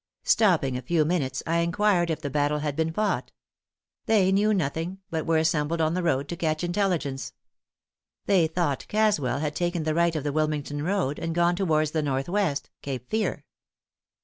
[0.23, 3.31] Stopping a few minutes I inquired if the battle had been fought.
[4.07, 7.33] They knew nothing, but were assembled on the road to catch intelligence.
[8.25, 12.01] They thought Caswell had taken the right of the Wilmington road, and gone towards the
[12.01, 13.43] northwest (Cape Fear).